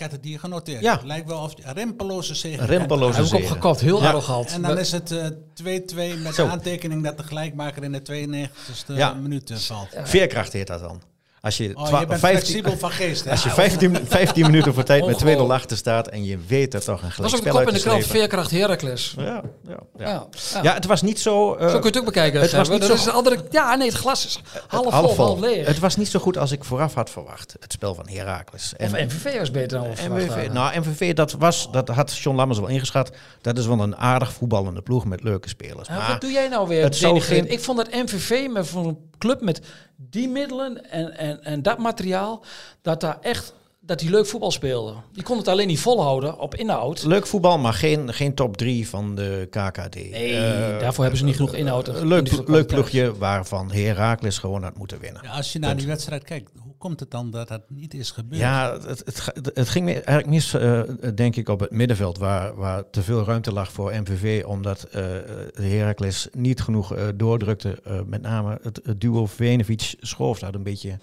[0.00, 0.82] had het hier genoteerd.
[0.82, 1.00] Ja.
[1.04, 2.66] Lijkt wel of rempeloze zegen.
[2.66, 4.08] Rimpeloze Heb ik heel Ja.
[4.08, 4.50] arrogant.
[4.52, 6.44] En dan is het eh, 2-2 met Zo.
[6.44, 9.12] de aantekening dat de gelijkmaker in de 92e Ja.
[9.14, 9.88] minuut eh, valt.
[10.02, 11.02] Veerkracht heet dat dan.
[11.42, 13.24] Als je, Oh, twa- je bent 15 flexibel van geest.
[13.24, 13.30] hè?
[13.30, 15.50] als je 15, 15 minuten voor tijd met 2-0 Ongelooflijk.
[15.52, 17.68] achter staat en je weet dat toch een Dat gelijk was ook de spel kop
[17.68, 19.14] in de krant, veerkracht Heracles.
[19.16, 19.76] Ja, ja, ja.
[19.98, 20.62] Ja, ja.
[20.62, 21.54] Ja, het was niet zo...
[21.54, 22.40] eh, Zo kun je het ook bekijken.
[22.40, 25.14] het was niet Dat zo- is een andere, ja, nee, het glas is half, half
[25.14, 25.66] vol, half leeg.
[25.66, 28.72] Het was niet zo goed als ik vooraf had verwacht, het spel van Heracles.
[28.78, 32.58] of MVV was beter dan we MVV, nou, MVV, dat, was, dat had John Lammers
[32.58, 33.10] wel ingeschat.
[33.40, 35.88] Dat is wel een aardig voetballende ploeg met leuke spelers.
[35.88, 36.82] Ja, Maar wat doe jij nou weer?
[36.84, 39.60] het geen- Ik vond dat MVV met voor een club met
[39.96, 42.44] die middelen en, en, en dat materiaal,
[42.82, 44.94] dat daar echt dat die leuk voetbal speelde.
[45.12, 47.02] Die kon het alleen niet volhouden op inhoud.
[47.04, 49.94] leuk voetbal, maar geen, geen top 3 van de KKD.
[49.94, 52.02] Nee, Eh, daarvoor hebben ze niet genoeg inhoud.
[52.02, 55.22] leuk, leuk ploegje waarvan Heracles gewoon had moeten winnen.
[55.24, 58.10] Ja, als je naar die wedstrijd kijkt, hoe komt het dan dat dat niet is
[58.10, 58.40] gebeurd?
[58.40, 60.82] Ja, het, het, het ging eigenlijk mis, eh,
[61.14, 65.50] denk ik, op het middenveld, waar, waar te veel ruimte lag voor MVV, omdat de
[65.54, 67.82] Heracles niet genoeg eh, doordrukte.
[68.06, 70.98] Met name het, duo Venovic-Schoof had een beetje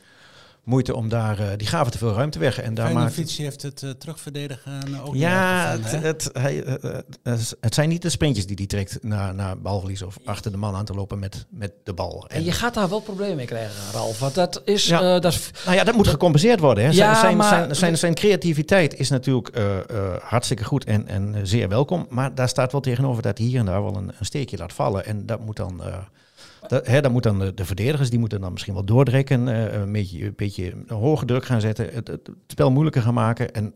[0.67, 2.61] moeite om daar, eh, die gaven te veel ruimte weg.
[2.61, 7.39] En daar Feyenoord heeft het eh, terugverdedigen ook niet ja, het, het, hij, eh, eh,
[7.61, 10.75] het zijn niet de sprintjes die die trekt naar, naar balverlies of achter de man
[10.75, 12.25] aan te lopen met, met de bal.
[12.27, 14.19] En je gaat daar wel problemen mee krijgen, Ralf.
[14.19, 14.87] Want dat is...
[14.87, 15.15] Ja.
[15.15, 16.83] eh, dat is Nou ja, dat moet gecompenseerd worden.
[16.83, 16.89] Hè.
[16.89, 19.83] Ja, zijn, zijn, maar- zijn, zijn, zijn creativiteit is natuurlijk eh, eh,
[20.21, 22.05] hartstikke goed en, en eh, zeer welkom.
[22.09, 24.73] Maar daar staat wel tegenover dat hij hier en daar wel een, een steekje laat
[24.73, 25.05] vallen.
[25.05, 25.97] En dat moet dan, eh
[26.67, 29.47] dat, dat moet dan de, de verdedigers, die moeten dan misschien wel doordrekken.
[29.47, 31.93] eh, een, beetje, een beetje een hoge druk gaan zetten.
[31.93, 33.53] Het, het spel moeilijker gaan maken.
[33.53, 33.73] En,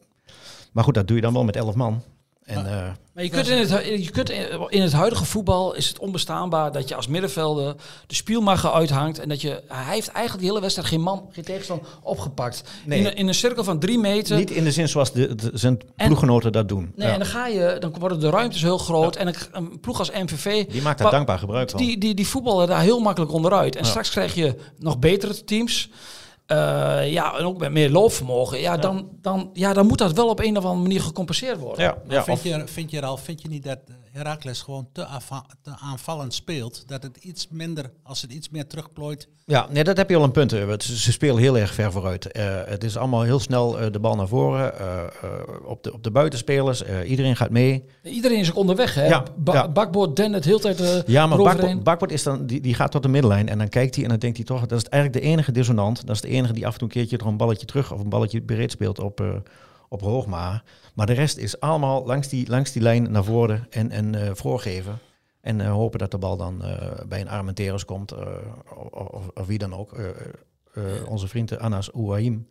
[0.72, 2.02] maar goed, dat doe je dan wel met elf man.
[2.46, 5.74] En, eh, Maar je kunt, in het, hu- je kunt in, in het huidige voetbal
[5.76, 7.76] is het onbestaanbaar dat je als middenvelder
[8.08, 11.44] de spielmacher uithangt en dat je hij heeft eigenlijk de hele wedstrijd geen man, geen
[11.44, 12.64] tegenstander opgepakt.
[12.86, 13.00] Nee.
[13.00, 14.38] In, een, in een cirkel van drie meter.
[14.38, 16.92] niet in de zin zoals de, de- zijn En- ploeggenoten dat doen.
[16.96, 17.14] nee, Ja.
[17.14, 20.12] en dan ga je, dan worden de ruimtes heel groot en een, een ploeg als
[20.12, 21.80] MVV Die maakt daar Wa- dankbaar gebruik van.
[21.80, 23.76] die, die, die voetballen daar heel makkelijk onderuit.
[23.76, 23.90] En Ja.
[23.90, 25.90] straks krijg je nog betere teams.
[26.52, 28.60] Eh, ja, en ook met meer loopvermogen.
[28.60, 31.84] Ja, Dan, dan, ja, dan moet dat wel op een of andere manier gecompenseerd worden.
[31.86, 33.78] ja, ja, vind, of- je, vind je Ralf, vind je niet dat
[34.12, 35.06] Heracles gewoon te,
[35.62, 36.84] te aanvallend speelt?
[36.88, 39.28] Dat het iets minder, als het iets meer terugplooit.
[39.46, 40.52] Ja, nee, dat heb je al een punt.
[40.52, 42.32] Ze, ze spelen heel erg ver vooruit.
[42.32, 44.80] Eh, het is allemaal heel snel eh, de bal naar voren.
[44.80, 45.30] eh, eh,
[45.66, 46.84] op, de, op de buitenspelers.
[46.84, 47.86] eh, iedereen gaat mee.
[48.04, 48.94] Iedereen is ook onderweg.
[48.94, 49.06] Hè?
[49.08, 49.68] Ja, Ba- ja.
[49.70, 51.38] Bakboord, Den, het hele tijd eh Ja, maar
[51.84, 53.50] Bakboord is dan, die, die gaat tot de middenlijn.
[53.50, 54.66] En dan kijkt hij en dan denkt hij toch...
[54.66, 56.06] Dat is eigenlijk de enige dissonant.
[56.08, 57.92] Dat is de enige die af en toe een keertje er een balletje terug...
[57.94, 59.36] of een balletje breed speelt op, eh
[59.92, 60.64] op Hoogma.
[60.94, 64.30] Maar de rest is allemaal langs die, langs die lijn naar voren en, en eh,
[64.34, 65.00] voorgeven.
[65.42, 66.64] En eh, hopen dat de bal dan
[67.08, 68.14] bij een Armenteros komt.
[68.92, 69.96] of, of, wie dan ook.
[71.08, 72.48] onze vriend Anas Ouahim.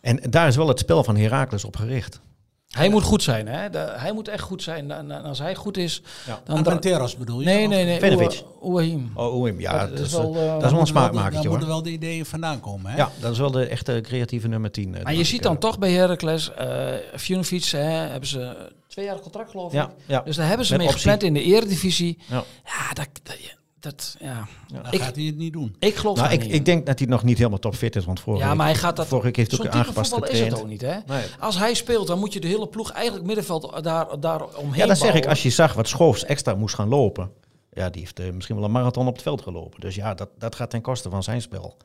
[0.00, 2.20] En daar is wel het spel van Heracles op gericht.
[2.70, 3.48] Hij moet goed zijn.
[3.48, 3.70] Hè?
[3.70, 4.90] De- hij moet echt goed zijn.
[4.90, 6.02] En, en als hij goed is...
[6.26, 6.40] Ja.
[6.44, 7.44] Dan, Armenteros bedoel je?
[7.46, 7.98] nee, nee, nee.
[7.98, 8.42] Venovic.
[8.62, 9.10] Ouahim.
[9.14, 9.78] Oh, ja.
[9.86, 11.50] Dat Dat is wel, eh, eh, dat is wel een smaakmakertje Dan hoor.
[11.50, 12.90] moeten wel de ideeën vandaan komen.
[12.90, 12.96] Hè?
[12.96, 14.94] Ja, dat is wel de echte creatieve nummer 10.
[14.94, 16.54] eh, Maar je ziet dan toch bij Heracles...
[16.54, 19.78] eh Funovic, hè, hebben ze twee jaar contract geloof ik.
[19.78, 20.20] Ja, ja.
[20.20, 21.02] Dus daar hebben ze Met mee optie.
[21.10, 22.18] gepland in de eredivisie.
[22.26, 22.44] Ja.
[22.64, 23.08] Ja, dat...
[23.22, 23.36] dat,
[23.80, 24.48] dat ja.
[24.66, 25.76] Dan Ik- gaat hij het niet doen.
[25.78, 28.04] Ik geloof Nou, daar ik, niet ik denk dat hij nog niet helemaal topfit is,
[28.04, 29.06] want vorige Ja, maar hij gaat dat...
[29.06, 30.98] vorige week heeft hij ook aangepast voetbal is het ook niet, hè?
[31.06, 31.24] Nee.
[31.38, 34.86] Als hij speelt, dan moet je de hele ploeg eigenlijk middenveld daar, daar omheen Ja,
[34.86, 35.26] dat zeg ik.
[35.26, 37.30] Als je zag wat Schoofs extra moest gaan lopen.
[37.72, 39.80] Ja, die heeft eh, misschien wel een marathon op het veld gelopen.
[39.80, 41.76] Dus ja, dat, dat gaat ten koste van zijn spel.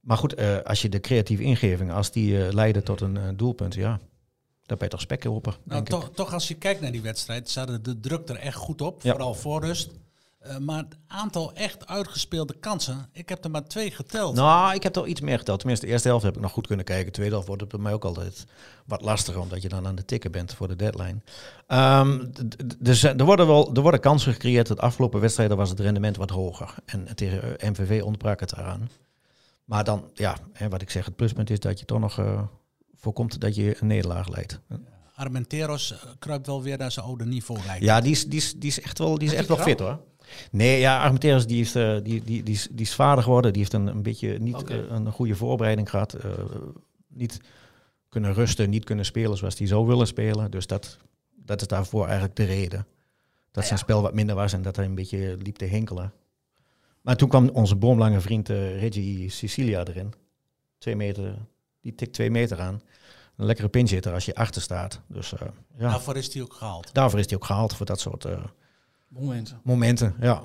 [0.00, 3.22] Maar goed, eh, als je de creatieve ingevingen, als die eh, leiden tot een eh,
[3.36, 3.98] doelpunt, ja,
[4.66, 5.54] dan ben je toch spek open.
[5.64, 5.88] Nou, ik.
[5.88, 8.80] toch, toch als je kijkt naar die wedstrijd, ze hadden de druk er echt goed
[8.80, 9.02] op.
[9.02, 9.10] Ja.
[9.10, 9.90] Vooral voor rust.
[10.38, 14.34] Eh, maar het aantal echt uitgespeelde kansen, ik heb er maar twee geteld.
[14.34, 15.58] Nou, ik heb er iets meer geteld.
[15.58, 17.06] Tenminste, de eerste helft heb ik nog goed kunnen kijken.
[17.06, 18.46] De tweede helft wordt het bij mij ook altijd
[18.86, 21.20] wat lastiger, omdat je dan aan de tikken bent voor de deadline.
[21.66, 22.24] Ehm,
[22.78, 24.66] dus er worden wel er worden kansen gecreëerd.
[24.66, 26.74] De afgelopen wedstrijden was het rendement wat hoger.
[26.84, 28.90] En tegen eh, MVV ontbrak het eraan.
[29.64, 32.42] Maar dan, ja, hè, wat ik zeg, het pluspunt is dat je toch nog eh,
[32.94, 34.60] voorkomt dat je een nederlaag leidt.
[35.14, 37.84] Armenteros eh, kruipt wel weer naar zijn oude niveau lijkt.
[37.84, 39.98] Ja, die is, die is, die is echt wel, die is echt wel fit hoor.
[40.50, 43.52] Nee, ja, Armenteros die is, eh, die, die, die, is, die is vader geworden.
[43.52, 46.12] Die heeft een, een beetje niet eh, een goede voorbereiding gehad.
[46.12, 46.30] eh,
[47.08, 47.40] niet
[48.08, 50.50] kunnen rusten, niet kunnen spelen zoals hij zou willen spelen.
[50.50, 50.98] Dus dat,
[51.36, 52.86] dat is daarvoor eigenlijk de reden.
[53.50, 56.12] Dat zijn spel wat minder was en dat hij een beetje liep te hinkelen.
[57.00, 60.12] Maar toen kwam onze boomlange vriend Reggie Sicilia erin.
[60.78, 61.34] Twee meter,
[61.80, 62.80] die tikt twee meter aan.
[63.36, 65.00] Een lekkere pinchitter als je achter staat.
[65.06, 65.30] Dus
[65.78, 66.94] ja, Daarvoor is hij ook gehaald.
[66.94, 68.26] daarvoor is hij ook gehaald voor dat soort
[69.08, 69.60] Momenten.
[69.64, 70.14] momenten.
[70.20, 70.42] Ja.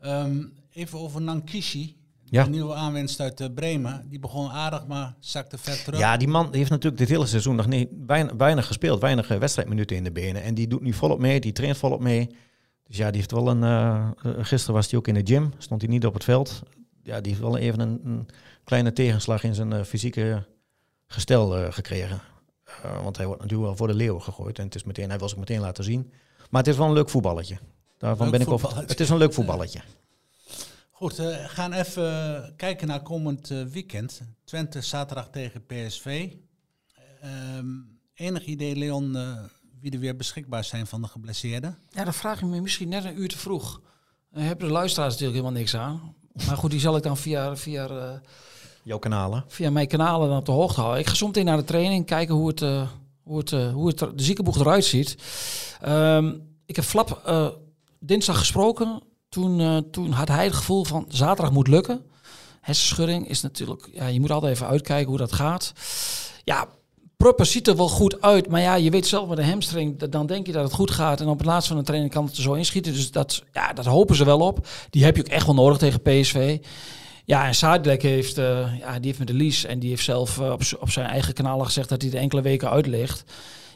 [0.00, 1.96] Ehm, even over Nankishi.
[2.24, 2.44] Ja.
[2.44, 4.06] De nieuwe aanwinst uit eh, Bremen.
[4.08, 5.98] Die begon aardig, maar zakte ver terug.
[6.00, 9.00] ja, die man heeft natuurlijk dit hele seizoen nog niet, weinig, weinig gespeeld.
[9.00, 10.42] Weinig eh, wedstrijdminuten in de benen.
[10.42, 12.36] En die doet nu volop mee, die traint volop mee.
[12.86, 13.62] Dus ja, die heeft wel een...
[13.62, 14.10] eh,
[14.44, 16.62] gisteren was hij ook in de gym, stond hij niet op het veld.
[17.02, 18.26] ja, die heeft wel even een, een
[18.64, 20.46] kleine tegenslag in zijn eh, fysieke
[21.06, 22.20] gestel gekregen.
[23.02, 24.58] Want hij wordt natuurlijk wel voor de leeuw gegooid.
[24.58, 26.12] En het is meteen, hij wil zich meteen laten zien.
[26.50, 27.58] Maar het is wel een leuk voetballetje.
[27.98, 28.76] Daarvan Leuk ben ik over.
[28.76, 29.80] Het is een leuk voetballetje.
[30.90, 34.20] Goed, we gaan even kijken naar komend eh, weekend.
[34.44, 36.28] Twente zaterdag tegen PSV.
[37.20, 37.66] Ehm,
[38.14, 39.38] enig idee, Leon, eh,
[39.80, 41.78] wie er weer beschikbaar zijn van de geblesseerden?
[41.90, 43.80] Ja, dan vraag ik me misschien net een uur te vroeg.
[44.32, 46.14] Dan hebben de luisteraars natuurlijk helemaal niks aan.
[46.46, 48.10] Maar goed, die zal ik dan via, via, eh,
[48.82, 49.44] Jouw kanalen.
[49.48, 51.00] via mijn kanalen dan op de hoogte houden.
[51.00, 52.88] Ik ga zo meteen naar de training, kijken hoe het, eh,
[53.26, 55.16] hoe het, eh, hoe het de ziekenboeg eruit ziet.
[55.80, 56.34] Ehm,
[56.66, 57.48] ik heb Flap eh,
[58.00, 59.02] dinsdag gesproken.
[59.28, 62.04] Toen, eh, toen had hij het gevoel van zaterdag moet lukken.
[62.60, 65.72] Hersenschudding is natuurlijk, ja, je moet altijd even uitkijken hoe dat gaat.
[66.44, 66.68] Ja,
[67.16, 70.26] Prupper ziet er wel goed uit, maar ja, je weet zelf met een hamstring, dan
[70.26, 71.20] denk je dat het goed gaat.
[71.20, 72.92] En op het laatst van de training kan het er zo inschieten.
[72.92, 74.66] Dus dat, ja, dat hopen ze wel op.
[74.90, 76.58] Die heb je ook echt wel nodig tegen PSV.
[77.26, 80.38] Ja, en Sadilek heeft, eh, ja, die heeft met de lease en die heeft zelf
[80.40, 83.24] eh, op, op zijn eigen kanaal gezegd dat hij er enkele weken uit ligt.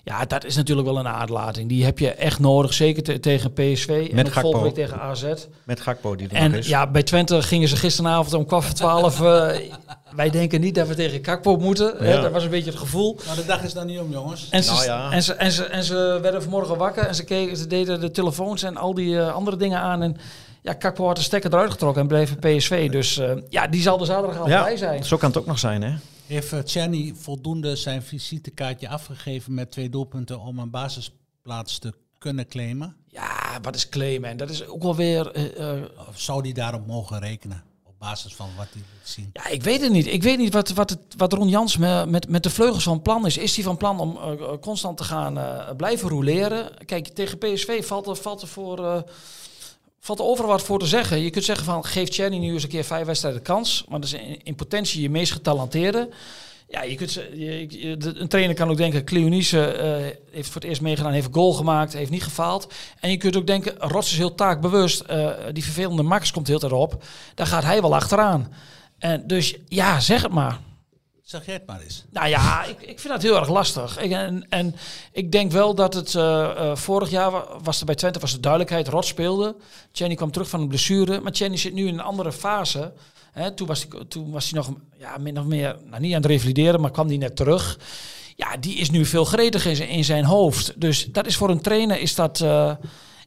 [0.05, 1.69] Ja, dat is natuurlijk wel een aardlating.
[1.69, 4.41] Die heb je echt nodig, zeker te- tegen PSV en Met Gakpo.
[4.41, 5.25] volgende week tegen AZ.
[5.65, 6.67] Met Gakpo die er nog En is.
[6.69, 9.21] ja, bij Twente gingen ze gisteravond om kwart voor twaalf.
[9.21, 9.49] eh,
[10.15, 11.95] wij denken niet dat we tegen Kakpo moeten.
[11.99, 12.13] Hè?
[12.13, 12.21] Ja.
[12.21, 13.19] Dat was een beetje het gevoel.
[13.25, 14.49] Nou, de dag is dan niet om, jongens.
[14.51, 15.11] En ze, Nou ja.
[15.13, 18.11] en, ze, en, ze, en ze werden vanmorgen wakker en ze, keken, ze deden de
[18.11, 20.03] telefoons en al die andere dingen aan.
[20.03, 20.17] En
[20.63, 22.91] ja, Kakpo had de stekker eruit getrokken en bleef bij PSV.
[22.91, 25.05] Dus eh, ja, die zal er zaterdag al bij zijn.
[25.05, 25.95] zo kan het ook nog zijn, hè?
[26.27, 32.47] Heeft uh, Czerny voldoende zijn visitekaartje afgegeven met twee doelpunten om een basisplaats te kunnen
[32.49, 32.97] claimen?
[33.07, 34.31] Ja, wat is claimen?
[34.31, 35.31] En dat is ook wel weer...
[35.33, 37.63] eh, eh, Of zou die daarop mogen rekenen?
[37.85, 39.31] Op basis van wat hij liet zien.
[39.33, 40.07] Ja, ik weet het niet.
[40.07, 43.03] Ik weet niet wat, wat, het, wat Ron Jans me- met, met de vleugels van
[43.03, 43.37] plan is.
[43.39, 46.71] Is hij van plan om eh, eh, constant te gaan eh, blijven roleren?
[46.87, 49.05] Kijk, tegen PSV valt er, valt er voor...
[50.01, 51.21] Valt er overal wat voor te zeggen.
[51.21, 53.85] Je kunt zeggen van geef Czerny nu eens een keer vijf wedstrijden kans.
[53.89, 56.09] Maar dat is in, potentie je meest getalenteerde.
[56.69, 57.21] Ja, je kunt,
[58.21, 61.93] een trainer kan ook denken, Cleonice eh, heeft voor het eerst meegedaan, heeft goal gemaakt,
[61.93, 62.73] heeft niet gefaald.
[63.01, 66.63] En je kunt ook denken, Rots is heel taakbewust, eh, die vervelende Max komt heel
[66.63, 67.05] erop.
[67.35, 68.53] Daar gaat hij wel achteraan.
[68.99, 70.61] En dus ja, zeg het maar.
[71.31, 72.05] Zeg jij het maar eens.
[72.11, 73.99] Nou ja, ik, ik vind dat heel erg lastig.
[73.99, 74.75] Ik, en, en
[75.13, 78.33] ik denk wel dat het eh, eh, vorig jaar wa- was er bij Twente was
[78.33, 78.89] de duidelijkheid.
[78.89, 79.57] Rot speelde.
[79.93, 81.21] Jenny kwam terug van een blessure.
[81.21, 82.93] Maar Jenny zit nu in een andere fase.
[83.33, 86.21] Hè, toen, was hij, toen was hij nog ja, min of meer, nou, niet aan
[86.23, 87.79] het revalideren, maar kwam hij net terug.
[88.37, 90.81] Ja, die is nu veel gretiger in zijn, in zijn hoofd.
[90.81, 92.77] Dus dat is voor een trainer is dat, eh,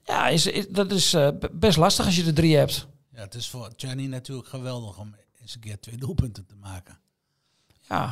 [0.04, 1.16] ja, is, is- dat is
[1.52, 2.88] best lastig als je er drie hebt.
[3.16, 6.98] Ja, het is voor Czerny natuurlijk geweldig om eens een keer twee doelpunten te maken.
[7.90, 8.06] Ja,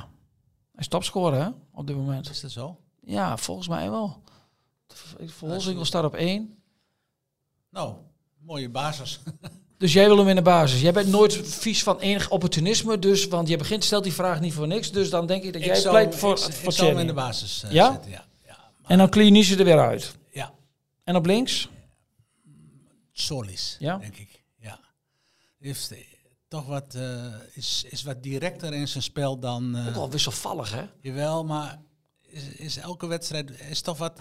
[0.72, 2.30] hij is topscorer hè, op dit moment.
[2.30, 2.78] Is dat zo?
[3.02, 4.22] Ja, volgens mij wel.
[5.26, 6.56] Volzinkel staat op één.
[7.70, 7.96] Nou,
[8.40, 9.20] mooie basis.
[9.78, 10.82] Dus jij wil hem in de basis.
[10.82, 14.54] Jij bent nooit vies van enig opportunisme, dus, want je begint, stelt die vraag niet
[14.54, 14.92] voor niks.
[14.92, 17.08] Dus dan denk ik dat jij zou, pleit voor, ik, voor ik zou hem in
[17.08, 17.92] de basis eh, Ja?
[17.92, 18.12] zetten.
[18.12, 18.26] Ja?
[18.46, 18.58] Ja,
[18.88, 20.16] En dan klinisch er weer uit.
[20.32, 20.54] ja.
[21.04, 21.70] En op links?
[23.12, 23.98] Solis, Ja?
[23.98, 24.44] denk ik.
[24.60, 24.80] Ja.
[25.60, 25.92] Heeft
[26.52, 29.76] toch wat, eh, is, is wat directer in zijn spel dan...
[29.76, 30.82] eh, Ook wel wisselvallig, hè?
[31.02, 31.80] Jawel, maar
[32.22, 34.20] is, is elke wedstrijd is toch wat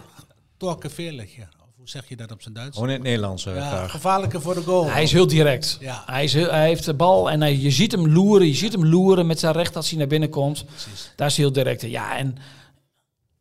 [0.57, 1.49] torkeveerliger.
[1.61, 2.73] Of hoe zeg je dat op zijn Duits?
[2.73, 3.91] Gewoon in het Nederlands eh, ja, graag.
[3.91, 4.85] gevaarlijker voor de goal.
[4.89, 5.77] Hij is heel direct.
[5.79, 6.03] Ja.
[6.05, 8.47] Hij, is heel- hij heeft de bal en hij, je ziet hem loeren.
[8.47, 10.65] Je ziet hem loeren met zijn recht als hij naar binnen komt.
[10.65, 11.11] Precies.
[11.15, 11.81] Daar is hij heel direct.
[11.81, 12.35] Ja, en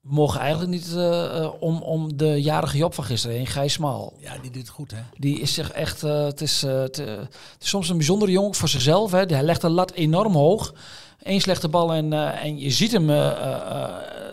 [0.00, 4.16] mogen eigenlijk niet eh, eh, om, om de jarige Job van gisteren heen, Gijs Smal.
[4.18, 5.00] Ja, die doet het goed, hè?
[5.18, 8.68] Die is zich echt, eh, het, is, het, het is soms een bijzondere jongen voor
[8.68, 9.10] zichzelf.
[9.10, 9.24] Hè.
[9.24, 10.74] Hij legt de lat enorm hoog.
[11.22, 13.10] Eén slechte bal en, en je ziet hem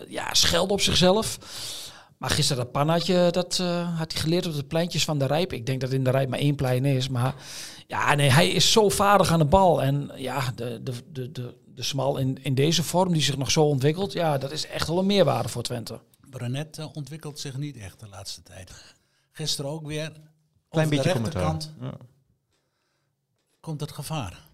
[0.08, 1.38] ja, schelden op zichzelf.
[2.18, 3.56] Maar gisteren dat pannatje, dat
[3.96, 5.52] had hij geleerd op de pleintjes van de Rijp.
[5.52, 7.08] Ik denk dat in de Rijp maar één plein is.
[7.08, 7.34] Maar
[7.86, 9.82] ja, nee, hij is zo vaardig aan de bal.
[9.82, 13.50] En ja, de, de, de, de, de smal in, in deze vorm die zich nog
[13.50, 14.12] zo ontwikkelt.
[14.12, 16.00] Ja, dat is echt wel een meerwaarde voor Twente.
[16.30, 18.72] Brenet eh, ontwikkelt zich niet echt de laatste tijd.
[19.32, 20.10] Gisteren ook weer.
[20.68, 21.94] Klein over beetje de rechterkant Ja.
[23.60, 24.46] komt het gevaar.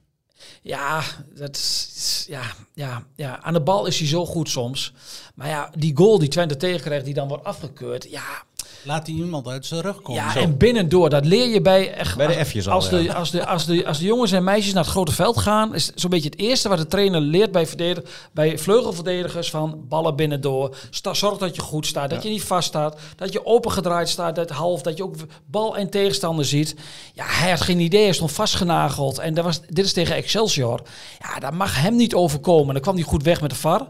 [0.62, 1.02] Ja,
[1.34, 2.42] dat is, ja,
[2.74, 4.92] ja, ja, aan de bal is hij zo goed soms.
[5.34, 8.10] Maar ja, die goal die Twente tegenkrijgt, die dan wordt afgekeurd.
[8.10, 8.42] Ja,
[8.84, 10.22] Laat hij iemand uit zijn rug komen.
[10.22, 10.38] ja Zo.
[10.38, 11.92] en binnendoor, dat leer je bij...
[11.94, 13.12] Echt, Bij de als- F'jes al, als, de, ja.
[13.12, 15.74] als, de, als, de, als de jongens en meisjes naar het grote veld gaan...
[15.74, 19.50] is zo'n beetje het eerste wat de trainer leert bij, verdedig, bij vleugelverdedigers...
[19.50, 20.76] van ballen binnendoor.
[20.90, 23.00] Sta, zorg dat je goed staat, dat je niet vast staat...
[23.16, 25.14] dat je opengedraaid staat, dat half, dat je ook
[25.46, 26.74] bal en tegenstander ziet.
[27.14, 29.18] Ja, hij had geen idee, hij stond vastgenageld.
[29.18, 30.82] En dat was, dit is tegen Excelsior.
[31.18, 32.74] Ja, dat mag hem niet overkomen.
[32.74, 33.88] Dan kwam hij goed weg met de VAR...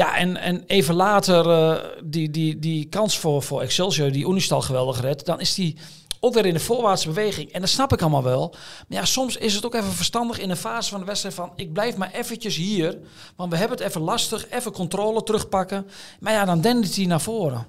[0.00, 4.60] Ja, en, en even later eh, die, die, die kans voor, voor Excelsior, die Unistal
[4.60, 5.76] geweldig redt, dan is die
[6.20, 7.52] ook weer in de voorwaartse beweging.
[7.52, 8.48] En dat snap ik allemaal wel.
[8.88, 11.52] Maar ja, soms is het ook even verstandig in een fase van de wedstrijd van...
[11.56, 12.98] ik blijf maar eventjes hier,
[13.36, 14.50] want we hebben het even lastig.
[14.50, 15.86] Even controle terugpakken.
[16.20, 17.66] Maar ja, dan dendert hij naar voren.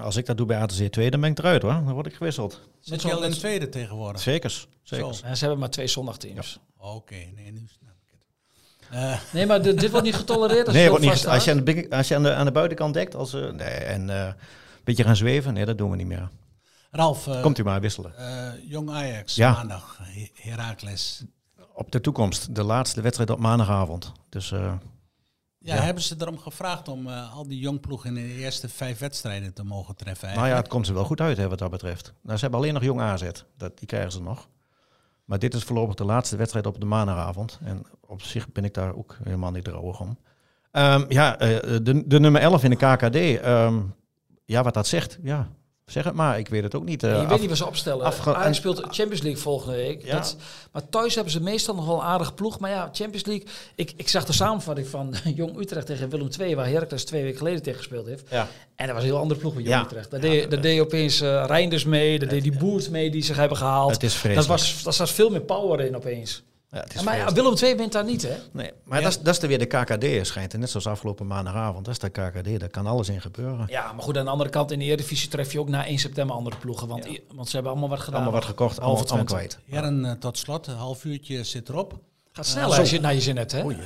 [0.00, 1.72] Als ik dat doe bij ATC 2, dan ben ik eruit hoor.
[1.72, 2.60] Dan word ik gewisseld.
[2.80, 4.20] Zit je al in de tweede tegenwoordig?
[4.20, 4.68] Zekers.
[4.82, 6.58] Ja, ze hebben maar twee zondagteams.
[6.76, 7.94] Oké, nee, nu snap
[8.92, 10.66] Eh, Nee, maar dit, dit wordt niet getolereerd.
[10.66, 12.52] Als Nee, je wordt niet, als je, aan de, als je aan de, aan de
[12.52, 14.34] buitenkant dekt als, eh, nee, en eh, een
[14.84, 16.28] beetje gaan zweven, nee, dat doen we niet meer.
[16.90, 18.12] Ralf, Komt u maar wisselen.
[18.68, 19.52] Jong Ajax, Ja.
[19.52, 21.24] maandag, He- Heracles.
[21.74, 24.12] Op de toekomst, de laatste wedstrijd op maandagavond.
[24.28, 24.78] Dus Ja,
[25.58, 25.82] Ja.
[25.82, 29.96] hebben ze erom gevraagd om al die jongploegen in de eerste vijf wedstrijden te mogen
[29.96, 30.34] treffen?
[30.34, 32.12] nou ja, het komt ze wel goed uit hè, wat dat betreft.
[32.22, 33.22] Nou, ze hebben alleen nog jong AZ,
[33.56, 34.48] dat, die krijgen ze nog.
[35.32, 37.58] Maar dit is voorlopig de laatste wedstrijd op de maandagavond.
[37.64, 40.18] En op zich ben ik daar ook helemaal niet droog om.
[40.70, 43.16] Ehm, ja, eh, de, de nummer 11 in de KKD.
[43.16, 43.80] ehm,
[44.44, 45.48] ja, wat dat zegt, ja,
[45.84, 46.38] zeg het maar.
[46.38, 47.02] Ik weet het ook niet.
[47.02, 48.04] eh, je af- weet niet wat ze opstellen.
[48.04, 50.04] afge- Ajax speelt Champions League volgende week.
[50.04, 50.12] Ja.
[50.16, 50.36] Dat,
[50.72, 52.58] maar thuis hebben ze meestal nog wel een aardige ploeg.
[52.58, 53.46] Maar ja, Champions League.
[53.74, 57.38] Ik, ik zag de samenvatting van Jong Utrecht tegen Willem II, waar Heracles twee weken
[57.38, 58.24] geleden tegen gespeeld heeft.
[58.30, 58.48] Ja.
[58.76, 59.84] En dat was een heel andere ploeg met Jong.
[59.84, 60.10] Utrecht.
[60.10, 63.36] Daar deed, daar deed opeens eh Reinders mee, daar deed die Boert mee die zich
[63.36, 63.90] hebben gehaald.
[63.92, 66.42] Het is dat was, daar zat veel meer power in opeens.
[66.72, 67.32] Ja, het is maar ja.
[67.32, 68.36] Willem II wint daar niet, hè?
[68.52, 70.54] Nee, maar dat, is, dat is er weer de KKD schijnt.
[70.54, 72.60] En net zoals afgelopen maandagavond, dat is de KKD.
[72.60, 73.66] Daar kan alles in gebeuren.
[73.68, 75.98] Ja, maar goed, aan de andere kant in de Eredivisie tref je ook na 1
[75.98, 76.88] september andere ploegen.
[76.88, 78.14] Want, want ze hebben allemaal wat gedaan.
[78.14, 79.58] Allemaal wat gekocht, allemaal, allemaal kwijt.
[79.64, 82.00] Heren, eh, tot slot, een half uurtje zit erop.
[82.32, 83.62] Gaat snel als je het naar je zin hebt, hè?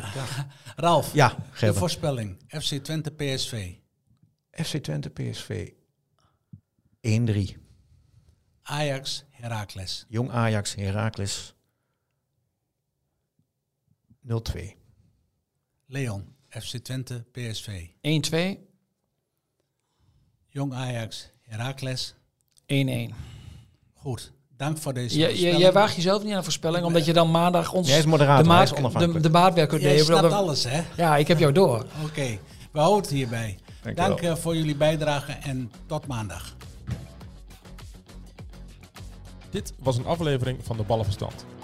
[0.77, 2.37] Ralf, Ja, de voorspelling.
[2.49, 3.72] FC Twente, PSV.
[4.51, 5.70] FC Twente, PSV.
[7.01, 7.57] 1-3.
[8.62, 10.05] Ajax, Heracles.
[10.09, 11.56] Jong Ajax, Heracles.
[14.28, 14.32] 0-2.
[15.86, 17.86] Leon, FC Twente, PSV.
[17.86, 18.64] 1-2, 1-1.
[20.48, 22.14] Jong Ajax, Heracles.
[23.94, 25.58] Goed, dank voor deze Je, je, voorspelling.
[25.60, 28.42] jij waagt jezelf niet aan een voorspelling, omdat je dan maandag ons Jij is moderator,
[28.42, 29.12] de, maat, onafhankelijk.
[29.12, 30.04] de, de maatwerker Jij deed.
[30.04, 30.82] snapt alles, hè?
[30.96, 31.86] Ja, ik heb jou door.
[32.04, 32.38] Oké,
[32.72, 33.58] we houden het hierbij.
[33.82, 36.56] Dank Dank eh, voor jullie bijdrage en tot maandag.
[39.50, 41.44] Dit was een aflevering van de Ballenverstand,